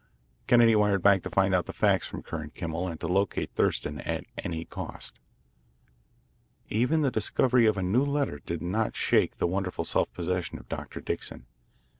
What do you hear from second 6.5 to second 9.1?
Even the discovery of the new letter did not